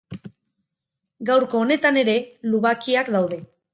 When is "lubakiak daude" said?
2.55-3.39